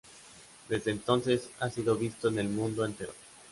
Desde 0.67 0.89
entonces 0.89 1.51
ha 1.59 1.69
sido 1.69 1.95
visto 1.95 2.27
en 2.29 2.39
el 2.39 2.49
mundo 2.49 2.83
entero. 2.85 3.13